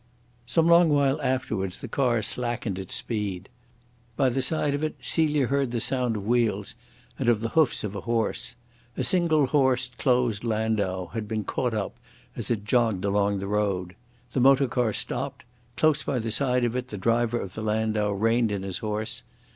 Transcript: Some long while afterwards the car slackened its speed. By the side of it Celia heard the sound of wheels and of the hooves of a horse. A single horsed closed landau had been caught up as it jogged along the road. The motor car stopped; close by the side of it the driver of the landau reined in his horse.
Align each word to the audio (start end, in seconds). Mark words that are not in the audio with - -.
Some 0.47 0.65
long 0.65 0.89
while 0.89 1.21
afterwards 1.21 1.79
the 1.79 1.87
car 1.87 2.23
slackened 2.23 2.79
its 2.79 2.95
speed. 2.95 3.49
By 4.17 4.29
the 4.29 4.41
side 4.41 4.73
of 4.73 4.83
it 4.83 4.95
Celia 4.99 5.45
heard 5.45 5.69
the 5.69 5.79
sound 5.79 6.15
of 6.15 6.25
wheels 6.25 6.73
and 7.19 7.29
of 7.29 7.39
the 7.41 7.49
hooves 7.49 7.83
of 7.83 7.95
a 7.95 8.01
horse. 8.01 8.55
A 8.97 9.03
single 9.03 9.45
horsed 9.45 9.99
closed 9.99 10.43
landau 10.43 11.09
had 11.13 11.27
been 11.27 11.43
caught 11.43 11.75
up 11.75 11.99
as 12.35 12.49
it 12.49 12.65
jogged 12.65 13.05
along 13.05 13.37
the 13.37 13.45
road. 13.47 13.95
The 14.31 14.39
motor 14.39 14.67
car 14.67 14.91
stopped; 14.91 15.45
close 15.77 16.01
by 16.01 16.17
the 16.17 16.31
side 16.31 16.63
of 16.63 16.75
it 16.75 16.87
the 16.87 16.97
driver 16.97 17.39
of 17.39 17.53
the 17.53 17.61
landau 17.61 18.09
reined 18.09 18.51
in 18.51 18.63
his 18.63 18.79
horse. 18.79 19.21